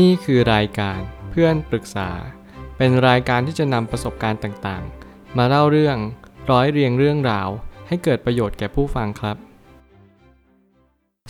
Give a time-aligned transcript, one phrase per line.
[0.00, 2.10] นี่คือรายการเพื่อนปรึกษา
[2.76, 5.96] เป็นรายการที่จะนำประสบการณ์ต่างๆ มาเล่าเรื่อง
[6.50, 7.48] ร้อยเรียงเรื่องราว
[7.88, 9.36] ให้เกิดประโยชน์แก่ผู้ฟังครับ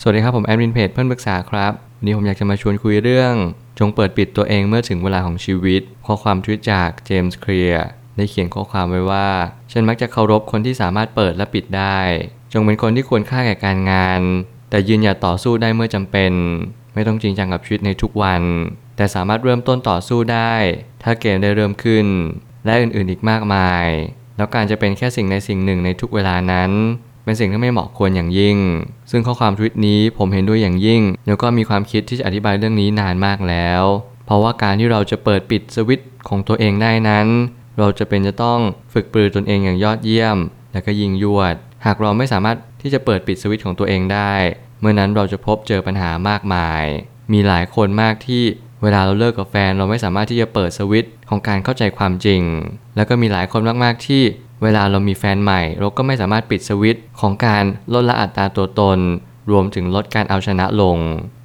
[0.01, 3.33] สวัสดีครับผมแอดมินเพจเพื่อนปรึกษาครับ วันนี้ผมอยากจะมาชวนคุยเรื่อง
[3.79, 9.27] จงเปิดปิดตัวเองเมื่อถึงเวลาของชีวิต ข้อความทวิตจากเจมส์เคลียร์ได้เขียนข้อความไว้ว่า
[9.71, 11.99] ฉันมักจะเคารพคนที่สามารถเปิดและปิดได้
[12.53, 14.21] จงเป็นคนที่ควรค่าแก่การงาน
[14.69, 16.31] แต่ยืนหยัดต่อสู้ได้เมื่อจำเป็น
[16.93, 18.41] ไม่ต้องจริงจังกับชีวิตในทุกวัน
[18.97, 20.53] แต่สามารถเริ่มต้นต่อสู้ได้
[21.03, 22.05] ถ้าเกมได้เริ่มขึ้น
[22.65, 23.87] และอื่นๆอีกมากมาย
[24.37, 26.71] แล้วการจะเป็นแค่สิ่งในสิ่งหนึ่งในทุกเวลานั้น
[27.23, 28.57] เป็นสิ่งที่ไม่เหมาะควรอย่างยิ่ง
[29.11, 33.83] ซึ่งข้อความทวิตนี้ผมเห็นด้วยอย่างยิ่ง แล้วก็มีความคิดที่จะอธิบายเรื่องนี้นานมากแล้ว
[34.25, 37.27] เพราะว่าการที่เราจะเปิดปิดสวิตช์ของตัวเองได้นั้น
[37.79, 38.59] เราจะเป็นจะต้อง
[38.93, 40.37] ฝึกปรือตนเองอย่างยอดเยี่ยม
[40.73, 44.33] และก็ยิงยวด หากเราไม่สามารถที่จะเปิดปิดสวิตช์ของตัวเองได้
[44.83, 46.83] เมื่อนั้นเราจะพบเจอปัญหามากมาย
[47.33, 48.43] มีหลายคนมากที่
[48.83, 52.41] เวลาเราเลิกกับแฟนเราไม่สามารถที่จะเปิดสวิตช์ของการเข้าใจความจริง
[52.95, 54.23] แล้วก็มีหลายคนมากๆที่
[54.63, 58.99] เวลาเรามีแฟนใหม่ เราก็ไม่สามารถปิดสวิตช์ของการลดละอัตราตัวตน
[59.51, 60.97] รวมถึงลดการเอาชนะลง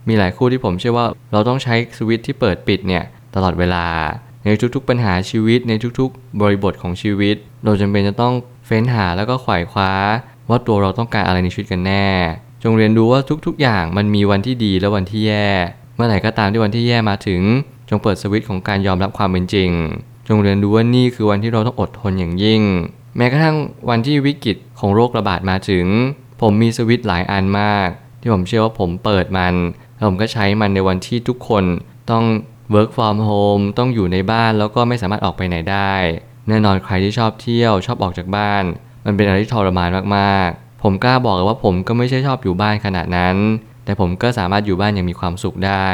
[0.09, 3.87] มีหลายคู่ที่ผมเชื่อว่าเราต้องใช้สวิตช์ที่เปิดปิดเนี่ยตลอดเวลา
[4.45, 8.35] ในทุกๆปัญหาชีวิตในทุกๆ บริบทของชีวิต เราจำเป็นจะต้อง
[8.67, 9.93] เฟ้นหาแล้วก็ไขวายคว้า
[10.49, 12.07] ว่าตัวเราต้องการอะไรในชีวิตกันแน่
[12.63, 15.49] จงเรียนรู้ว่าทุกๆ อย่างมันมีวันที่ดีและวันที่แย่
[15.97, 17.41] เมื่อไหร่ก็ตามที่วันที่แย่มาถึง
[17.89, 19.71] จงเปิดสวิตช์ของการยอมรับความเป็นจริง
[20.29, 22.63] จงเรียนรู้ว่านี่คือวันที่เราต้องอดทนอย่างยิ่ง
[23.17, 23.57] แม้กระทั่ง
[23.91, 25.87] วันที่วิกฤตของโรคระบาดมาถึง
[26.41, 27.89] ผมมีสวิตช์หลายอันมาก
[28.21, 29.55] ที่ผมเชื่อว่าผมเปิดมัน
[29.95, 31.65] แล้วผมก็ใช้มันในวันที่ทุกคน
[32.11, 32.25] ต้อง
[32.75, 35.93] work from home ต้องอยู่ในบ้านแล้วก็ไม่สามารถออกไปไหนได้
[36.49, 38.65] แน่นอนใครที่ชอบเที่ยวชอบออกจากบ้าน
[39.05, 43.37] มันเป็นอะไรที่ทรมานมากๆ ผมกล้าบอกเลยว่าผมก็ไม่ใช่ชอบอยู่บ้านขนาดนั้น
[43.85, 45.89] แต่ผมก็สามารถอยู่บ้านอย่างมีความสุขได้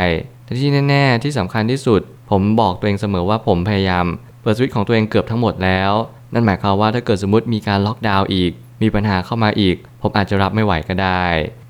[0.45, 4.07] แต่ที่แน่ ๆ ที่สำคัญที่สุด ผมบอกตัวเองเสมอว่าผมพยายาม
[4.43, 5.93] เปิดสวิตช์ของตัวเองเกือบทั้งหมดแล้ว
[6.33, 11.25] นั่นหมายความว่าถ้าเกิดสมมติมีการล็อกดาวน์อีก มีปัญหาเข้ามาอีก ผมอาจจะรับไม่ไหวก็ได้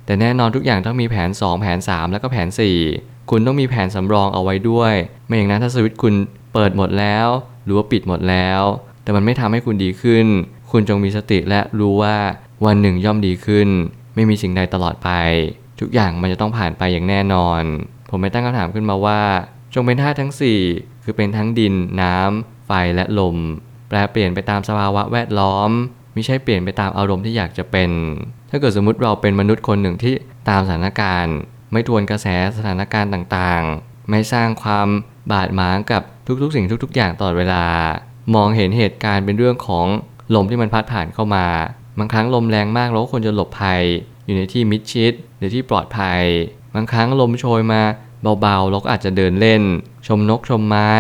[0.06, 2.49] แต่แน่นอนทุกอย่างต้องมีแผน 2 แผน 3 แล้วก็แผน
[2.88, 4.94] 4 คุณต้องมีแผนสำรองเอาไว้ด้วย
[5.27, 6.15] ไม่อย่างนั้นถ้าสวิตช์คุณ
[6.53, 7.27] เปิดหมดแล้ว
[7.65, 8.61] หรือว่าปิดหมดแล้ว
[9.03, 10.27] แต่มันไม่ทำให้คุณดีขึ้น
[10.71, 12.17] คุณจงมีสติและรู้ว่า
[12.66, 13.69] วันหนึ่งย่อมดีขึ้น
[14.14, 15.10] ไม่มีสิ่งใดตลอดไป
[15.80, 17.62] ทุกอย่างมันจะต้องผ่านไปอย่างแน่นอน
[18.10, 19.20] ผมไม่ตั้งคำถามขึ้นมาว่า
[19.75, 20.32] จงเป็นธาตุทั้ง
[20.69, 23.36] 4 คือเป็นทั้งดิน น้ำ ไฟและลม
[23.88, 25.70] แปลเปลี่ยนไปตามสภาวะแวดล้อม
[26.14, 27.91] ไม่ใช่เปลี่ยนไปตามอารมณ์ที่อยากจะเป็น
[28.50, 30.14] ถ้าเกิดสมมติเราเป็นมนุษย์คนหนึ่งที่
[30.48, 31.36] ตามสถานการณ์
[31.72, 32.26] ไม่ทวนกระแส
[32.56, 34.88] สถานการณ์ต่างๆ ไม่สร้างความ
[35.32, 36.02] บาดหมางกับ
[36.42, 37.64] ทุกๆ สิ่งทุก ๆ อย่างตลอดเวลา
[38.34, 39.86] มองเห็นเหตุการณ์เป็นเรื่องของ
[40.34, 41.46] ลมที่มันพัดผ่านเข้ามา
[41.99, 43.82] บางครั้งลมแรงมากเราก็ควรจะหลบภัย
[44.25, 46.22] อยู่ในที่มิดชิดหรือที่ปลอดภัย
[46.75, 47.82] บางครั้งลมโชยมา
[48.41, 49.62] เบาๆเราก็อาจจะเดินเล่น
[50.06, 50.93] ชมนกชมไม้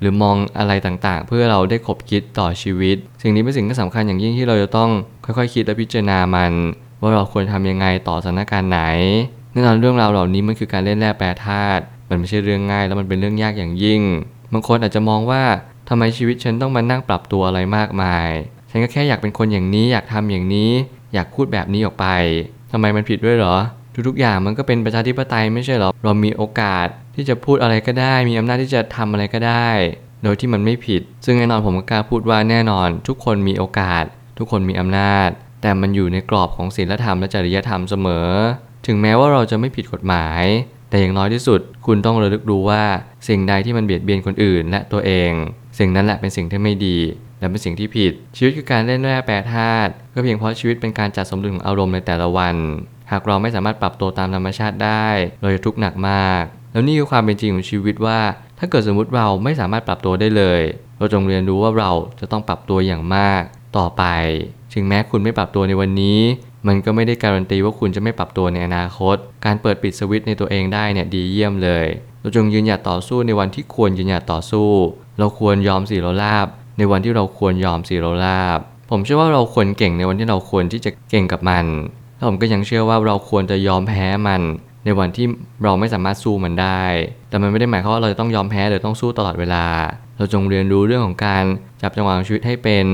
[0.00, 4.90] หรือมองอะไรต่างๆ เพื่อเราได้ขบคิดต่อชีวิต สิ่งนี้เป็นสิ่งที่สำคัญอย่างยิ่งที่เราจะต้อง
[5.24, 6.52] ค่อยๆคคิดและพิจารณามัน
[7.00, 8.82] ว่าเราควรทำยังไงต่อสถานการณ์ไหน
[9.52, 14.02] แน่นอนเรื่องราวเหล่านี้มันคือการเล่นแร่แปรธาตุมันไม่ใช่เรื่องง่ายแล้วมันเป็นเรื่องยากอย่างยิ่ง
[14.52, 15.42] บางคนอาจจะมองว่า
[15.88, 18.28] ทำไมชีวิตฉันต้องมานั่งปรับตัวอะไรมากมาย
[18.70, 20.70] ฉันก็แค่อยากเป็นคนอย่างนี้อยากทำอย่างนี้
[21.14, 22.06] อยากพูดแบบนี้ออกไป
[22.72, 23.56] ทำไมมันผิดด้วยเหรอ
[24.08, 29.68] ทุกๆอย่างมันก็เป็นประชาธิปไตยไม่ใช่เหรอ เรามีโอกาสที่จะพูดอะไรก็ได้ มีอำนาจที่จะทำอะไรก็ได้
[30.22, 34.04] โดยที่มันไม่ผิด ซึ่งแน่นอนผมก็กล้าพูดว่าแน่นอน ทุกคนมีโอกาส
[34.38, 35.28] ทุกคนมีอำนาจ
[35.62, 38.28] แต่มันอยู่ในกรอบของศีลธรรมและจริยธรรมเสมอ
[38.86, 40.44] ถึงแม้ว่าเราจะไม่ผิดกฎหมาย
[40.90, 42.82] แต่อย่างน้อยที่สุด คุณต้องระลึกดูว่า
[43.28, 45.30] สิ่งใดที่มันเบียดเบียนคนอื่น และตัวเอง
[45.78, 46.98] สิ่งนั้นแหละเป็นสิ่งที่ไม่ดี
[47.46, 52.56] และเป็นสิ่งที่ผิด ชีวิตคือการเล่นแร่แปรธาตุก็เพียงเพราะชีวิตเป็นการจัดสมดุลของอารมณ์ในแต่ละวัน
[53.10, 55.06] หากเราไม่สามารถปรับตัวตามธรรมชาติได้
[55.42, 56.42] เราจะทุกข์หนักมาก
[56.72, 58.20] แล้วนี่คือความเป็นจริงของชีวิตว่า
[58.58, 60.62] ถ้าเกิดสมมติเราไม่สามารถปรับตัวได้เลย
[60.98, 63.42] เราจงเรียนรู้ว่าเราจะต้องปรับตัวอย่างมาก
[63.78, 64.04] ต่อไป
[64.74, 66.20] ถึงแม้คุณไม่ปรับตัวในวันนี้
[66.66, 71.86] มันก็ไม่ได้การันตีว่าคุณจะไม่ปรับตัวในอนาคต การเปิดปิดสวิตช์ในตัวเองได้เนี่ยดีเยี่ยมเลย
[72.20, 74.70] เราจงยืนหยัดต่อสู้ในวันที่ควรยืนหยัดต่อสู้
[75.18, 76.48] เราควรยอมสีเราลาบ
[76.78, 81.64] ในวันที่เราควรยอมสีเราลาบ ผมเชื่อว่าเราควรเก่งในวันที่เราควรที่จะเก่งกับมัน
[82.16, 84.42] แล้วผมก็ยังเชื่อว่าเราควรจะยอมแพ้มัน
[84.84, 85.26] ในวันที่
[85.62, 86.82] เราไม่สามารถสู้มันได้
[87.28, 89.64] แต่มันไม่ได้หมายความว่าเราจะต้องยอมแพ้หรือต้องสู้ตลอดเวลา
[90.16, 91.44] เราจงเรียนรู้เรื่องของการ
[91.82, 92.86] จับจังหวะชีวิตให้เป็น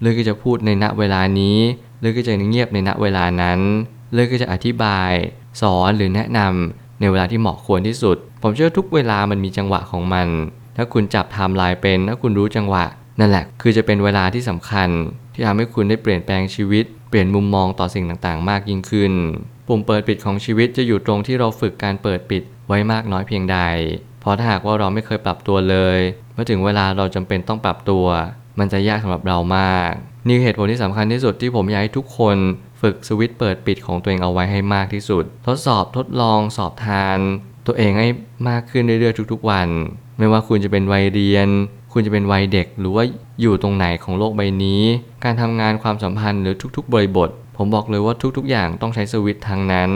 [0.00, 1.58] เลือกที่จะพูดในณเวลานี้
[2.00, 3.60] เลือกที่จะเงียบในณเวลานั้น
[4.12, 5.12] เลือกที่จะอธิบาย
[5.60, 10.28] สอนหรือแนะนำในเวลาที่เหมาะควรที่สุด ผมเชื่อทุกเวลามันมีจังหวะของมัน
[10.76, 12.84] ถ้าคุณจับไทม์ไลน์เป็น ถ้าคุณรู้จังหวะ
[13.18, 14.88] นั่นแหละ คือจะเป็นเวลาที่สำคัญ
[15.34, 19.12] ที่ทำให้คุณได้เปลี่ยนแปลงชีวิต เปลี่ยนมุมมองต่อสิ่งต่างๆ มากยิ่งขึ้น
[19.66, 23.58] ปุ่มเปิดปิดของชีวิตจะอยู่ตรงที่เราฝึกการเปิดปิดไว้มากน้อยเพียงใด
[24.20, 25.98] เพราะถ้าหากว่าเราไม่เคยปรับตัวเลย
[26.34, 28.06] เมื่อถึงเวลาเราจำเป็นต้องปรับตัว
[28.58, 29.90] มันจะยากสำหรับเรามาก
[30.28, 32.36] นี่เหตุผลที่สำคัญที่สุดที่ผมอยากให้ทุกคน
[32.80, 37.18] ฝึกสวิตช์เปิดปิดของตัวเองเอาไว้ให้มากที่สุด ทดสอบทดลองสอบทาน
[37.66, 38.08] ตัวเองให้
[38.48, 39.68] มากขึ้นเรื่อยๆทุกๆวัน
[40.18, 41.48] ไม่ว่าคุณจะเป็นวัยเรียน
[41.98, 43.04] คุณจะเป็นวัยเด็กหรือว่า
[43.40, 44.82] อยู่ตรงไหนของโลกใบนี้
[45.24, 49.90] การทำงานความสัมพันธ์หรือทุกๆ บริบท ผมบอกเลยว่าทุกๆ อย่างต้องใช้สวิตช์ทางนั้น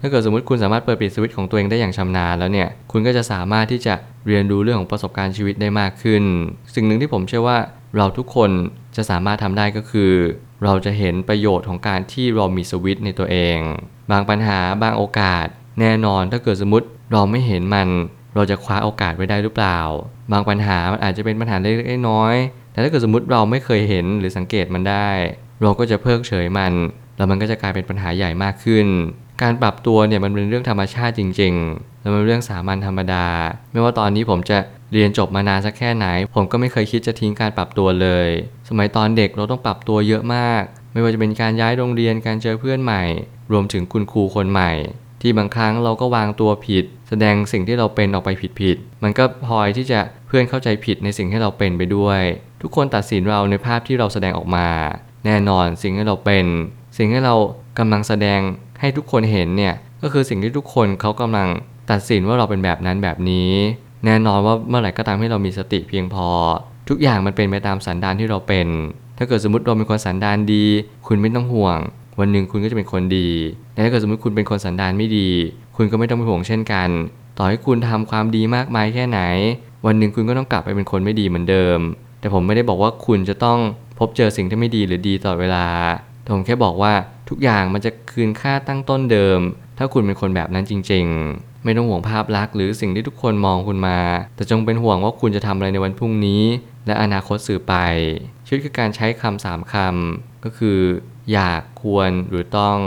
[0.00, 3.94] ถ้าเกิดสมมติคุณสามารถเปิดปิดสวิตช์ของตัวเองได้อย่างชำนาญแล้วเนี่ย คุณก็จะสามารถที่จะ
[4.26, 6.22] เรียนรู้เรื่องของประสบการณ์ชีวิตได้มากขึ้น
[6.74, 7.58] สิ่งหนึ่งที่ผมเชื่อว่า
[7.96, 8.50] เราทุกคน
[8.96, 10.12] จะสามารถทำได้ก็คือ
[10.64, 13.58] เราจะเห็นประโยชน์ของการที่เรามีสวิตช์ในตัวเอง
[14.10, 15.46] บางปัญหาบางโอกาส
[15.80, 17.88] แน่นอนถ้าเกิดสมมติเราไม่เห็นมัน
[18.36, 19.78] เราจะคว้าโอกาสไว้ได้หรือเปล่า
[20.32, 25.08] บางปัญหามันอาจจะเป็นปัญหาเล็กๆน้อยๆแต่ถ้าเกิดสมมติเราไม่เคยเห็นหรือสังเกตมันได้
[25.62, 26.72] เราก็จะเพิกเฉยมัน
[27.16, 28.86] แล้วมันก็จะกลายเป็นปัญหาใหญ่มากขึ้น
[29.42, 33.26] การปรับตัวเนี่ยมันเป็นเรื่องธรรมชาติจริง ๆ แล้วมันเป็นเรื่องสามัญธรรมดา
[33.72, 34.58] ไม่ว่าตอนนี้ผมจะ
[34.92, 38.28] เรียนจบมานานสักแค่ไหน ผมก็ไม่เคยคิดจะทิ้งการปรับตัวเลย
[38.68, 40.62] สมัยตอนเด็กเราต้องปรับตัวเยอะมาก
[40.92, 43.02] ไม่ว่าจะเป็นการย้ายโรงเรียนการเจอเพื่อนใหม่
[43.52, 44.70] รวมถึงคุณครูคนใหม่
[45.22, 48.30] ที่บางครั้งเราก็วางตัวผิด แสดงสิ่งที่เราเป็นออกไป
[48.60, 52.20] ผิดๆมันก็พลอยที่จะเพื่อนเข้าใจผิดในสิ่งที่เราเป็นไปด้วย
[52.62, 54.68] ทุกคนตัดสินเราในภาพที่เราแสดงออกมา
[55.26, 56.44] แน่นอนสิ่งที่เราเป็น
[56.96, 57.34] สิ่งที่เรา
[57.78, 58.40] กำลังแสดง
[58.80, 61.48] ให้ทุกคนเห็นเนี่ยก็คือสิ่งที่ทุกคนเขากำลัง
[61.90, 63.52] ตัดสินว่าเราเป็นแบบนั้นแบบนี้
[64.04, 66.28] แน่นอนว่าเมื่อไหร่ก็ตามที่เรามีสติเพียงพอ
[66.88, 68.66] ทุกอย่างมันเป็นไปตามสันดานที่เราเป็น
[69.18, 70.64] ถ้าเกิดสมมติเราเป็นคนสันดานดี
[71.06, 71.78] คุณไม่ต้องห่วง
[72.20, 73.28] วันหนึ่งคุณก็จะเป็นคนดี
[73.72, 75.28] แต่ถ้าเกิดสมมติคุณเป็นคนสันดานไม่ดี
[75.76, 76.88] คุณก็ไม่ต้องไปห่วงเช่นกัน
[77.38, 79.20] ต่อให้คุณทำความดีมากมายแค่ไหน
[79.86, 81.78] วันหนึ่งคุณก็ต้องกลับไปเป็นคนไม่ดีเหมือนเดิม
[82.20, 83.58] แต่ผมไม่ได้บอกว่าคุณจะต้อง
[83.98, 85.66] พบเจอสิ่งที่ไม่ดีหรือดีตลอดเวลา
[86.22, 86.92] แต่ผมแค่บอกว่า
[87.28, 89.40] ทุกอย่างมันจะคืนค่าตั้งต้นเดิม
[89.78, 91.04] ถ้าคุณเป็นคนแบบนั้นจริง
[91.34, 93.98] ๆ ไม่ต้องห่วงภาพลักษณ์หรือสิ่งที่ทุกคนมองคุณมา
[94.36, 96.42] แต่จงเป็นห่วงว่าคุณจะทำอะไรในวันพรุ่งนี้
[96.86, 97.74] และอนาคตสื่อไป
[98.52, 100.78] ชีวิตคือการใช้คำสามคำก็คือ
[101.32, 102.78] อยากควรหรือต้อง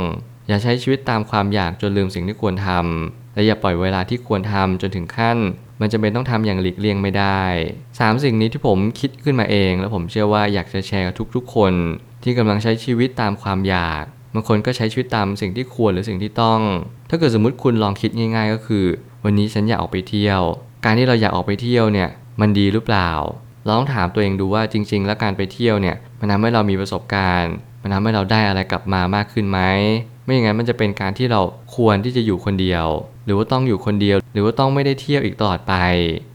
[0.48, 5.38] อย่าใช้ชีวิตตามความอยากจนลืมสิ่งที่ควรทำและอย่าปล่อยเวลาที่ควรทำจนถึงขั้น
[5.82, 7.42] มันจะเป็นต้องทำอย่างหลีกเลี่ยงไม่ได้
[8.00, 11.74] สามสิ่งนี้ที่ผมคิดขึ้นมาเอง แล้วผมเชื่อว่าอยากจะแชร์กับทุกๆ คน
[12.24, 14.04] ที่กำลังใช้ชีวิตตามความอยาก
[14.34, 16.62] บางคนก็ใช้ชีวิตตามสิ่งที่ควรหรือสิ่งที่ต้อง
[17.10, 18.86] ถ้าเกิดสมมติคุณลองคิดง่าย ๆ ก็คือ
[19.24, 20.42] วันนี้ฉันอยากออกไปเที่ยว
[20.86, 22.10] การที่เราอยากออกไปเที่ยวเนี่ย
[22.42, 23.12] มันดีหรือเปล่า
[23.66, 29.60] เราต้องถามตัวเองดูว่าจริง ๆ แล้วการไปเที่ยวเนี่ยมันทำให้เรามีประสบการณ์ มันทำให้เราได้อะไรกลับมามากขึ้นไหม
[30.24, 31.42] ไม่อย่างนั้นมันจะเป็นการที่เรา
[31.76, 32.86] ควรที่จะอยู่คนเดียว
[33.26, 35.74] หรือว่าต้องอยู่คนเดียว หรือว่าต้องไม่ได้เที่ยวอีกตลอดไป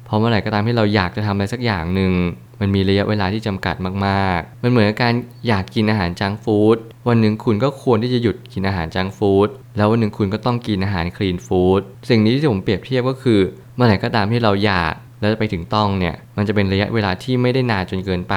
[0.06, 2.12] เพราะเมื่อไหร่ก็ตามที่เราอยากจะทำอะไรสักอย่างหนึ่ง
[2.60, 3.74] มันมีระยะเวลาที่จำกัด
[4.06, 5.14] มาก ๆ มันเหมือนกับการ
[5.48, 6.76] อยากกินอาหารจังฟู้ด
[7.08, 11.80] วันหนึ่งคุณก็ควรที่จะหยุดกินอาหารจังฟู้ด แล้ววันหนึ่งคุณก็ต้องกินอาหารคลีนฟู้ด
[12.10, 13.40] สิ่งนี้ที่ผมเปรียบเทียบก็คือ
[13.74, 18.36] เมื่อไหร่ก็ตามที่เราอยาก แล้วไปถึงต้องเนี่ยมันจะเป็นระยะเวลาที่ไม่ได้นานจนเกินไป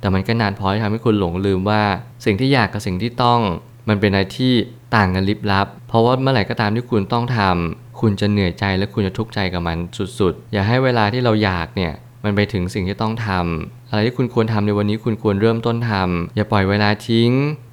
[0.00, 1.82] แต่มันก็นานพอที่ทำให้คุณหลงลืมว่า
[2.24, 3.40] สิ่งที่อยากกับสิ่งที่ต้อง
[3.88, 4.52] มันเป็นอะไรที่
[4.96, 9.76] ต่างกันลิบลับ เพราะว่าเมื่อไหร่ก็ตามที่คุณต้องทำคุณจะเหนื่อยใจและคุณจะทุกข์ใจกับมัน
[10.18, 11.92] สุดๆ อย่าให้เวลาที่เราอยากเนี่ย
[12.24, 17.30] มันไปถึงสิ่งที่ต้องทำอะไรที่คุณควรทำในวันนี้คุณควรเริ่มต้นทำอย่าปล่อยเวลาทิ้ง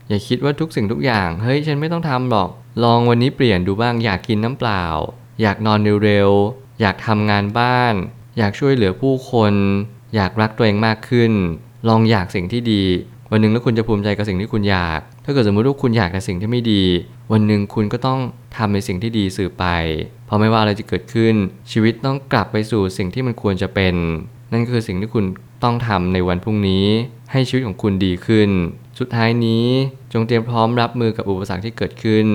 [0.09, 2.49] อย่าคิดว่าทุกสิ่งทุกอย่างเฮ้ยฉันไม่ต้องทำหรอก
[2.83, 4.85] ลองวันนี้เปลี่ยนดูบ้างอยากกินน้ำเปล่า
[5.41, 7.93] อยากนอนเร็วๆอยากทำงานบ้าน
[8.37, 9.53] อยากช่วยเหลือผู้คน
[10.15, 11.31] อยากรักตัวเองมากขึ้น
[11.89, 12.83] ลองอยากสิ่งที่ดี
[13.31, 16.83] วันหนึ่งแล้วคุณจะภูมิใจกับสิ่งที่คุณอยาก ถ้าเกิดสมมติว่าคุณอยากแต่สิ่งที่ไม่ดี
[17.31, 18.19] วันหนึ่งคุณก็ต้อง
[18.57, 19.65] ทำในสิ่งที่ดีสื่อไป
[20.25, 21.33] เพราะไม่ว่าอะไรจะเกิดขึ้น
[21.71, 23.95] ชีวิตต้องกลับไปสู่สิ่งที่มันควรจะเป็น
[24.51, 25.25] นั่นคือสิ่งที่คุณ
[25.63, 26.85] ต้องทำในวันพรุ่งนี้
[27.31, 28.49] ให้ชีวิตของคุณดีขึ้น
[28.99, 29.65] สุดท้ายนี้
[30.13, 32.27] จงเตรียมพร้อมรับมือกับอุปสรรคที่เกิดขึ้น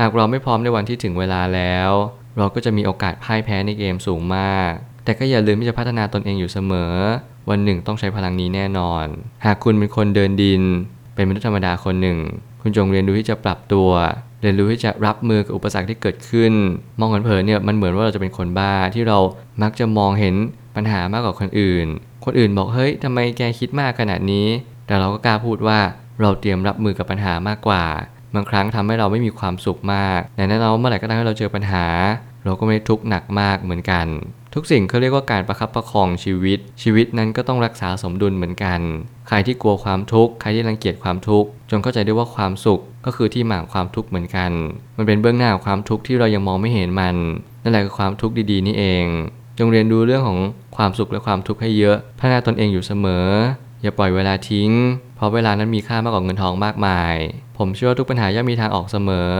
[0.00, 1.90] หากเราไม่พร้อมในวันที่ถึงเวลาแล้ว
[2.38, 4.72] เราก็จะมีโอกาสพ่ายแพ้ในเกมสูงมาก
[5.04, 6.92] แต่ก็อย่าลืมที่จะพัฒนาตนเองอยู่เสมอ
[7.50, 9.06] วันหนึ่งต้องใช้พลังนี้แน่นอน
[9.44, 10.62] หากคุณเป็นคนเดินดิน
[11.14, 12.18] เป็นมนุษย์ธรรมดาคนหนึ่ง
[12.62, 13.90] คุณจงเรียนรู้ที่จะปรับตัว
[14.42, 16.52] เรียนรู้ที่จะรับมือกับอุปสรรคที่เกิดขึ้น
[16.98, 19.18] มองเผินๆเนี่ยมันเหมือนว่าเราจะเป็นคนบ้าที่เรา
[19.62, 20.34] มักจะมองเห็น
[20.76, 21.86] ปัญหามากกว่าคนอื่น
[22.24, 24.46] คนอื่นบอกเฮ้ยทำไมแกคิดมากขนาดนี้
[24.86, 25.78] แต่เราก็กล้าพูดว่า
[26.20, 27.84] เราเตรียมรับมือกับปัญหามากกว่า
[28.34, 31.86] บางครั้งทำให้เราไม่มีความสุขมากแต่แน่นอนว่าเมื่อไหร่ก็ตามที่เราเจอปัญหา
[32.44, 34.06] เราก็ไม่ทุกข์หนักมากเหมือนกัน
[34.56, 38.80] ทุกสิ่งเขาเรียกว่าการประคับประคองชีวิต ชีวิตนั้นก็ต้องรักษาสมดุลเหมือนกัน
[39.28, 44.50] ใครที่กลัวความทุกข์ใครที่รังเกียจความทุกข์จงเข้าใจด้วยว่าความสุขก็คือที่มาของความทุกข์เหมือนกัน
[44.96, 47.16] มันเป็นเบื้องหน้าของความทุกข์ที่เรายังมองไม่เห็นมัน
[47.62, 49.04] นั่นแหละคือความทุกข์ดีๆนี่เอง
[49.58, 50.38] จงเรียนรู้เรื่องของ
[50.76, 53.26] ความสุขและความทุกข์ให้เยอะพัฒนาตนเองอยู่เสมอ
[53.82, 54.70] อย่าปล่อยเวลาทิ้ง
[55.16, 57.14] เพราะเวลานั้นมีค่ามากกว่าเงินทองมากมาย
[57.58, 59.30] ผมเชื่อว่าทุกปัญหาย่อมมีทางออกเสมอ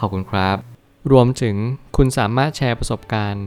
[0.00, 0.56] ขอบคุณครับ
[1.12, 1.56] รวมถึง
[1.96, 3.46] คุณสามารถแชร์ประสบการณ์